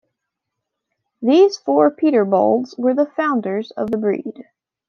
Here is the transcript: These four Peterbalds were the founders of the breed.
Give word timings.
These 1.21 1.57
four 1.59 1.91
Peterbalds 1.91 2.73
were 2.75 2.95
the 2.95 3.05
founders 3.05 3.69
of 3.69 3.91
the 3.91 3.97
breed. 3.97 4.47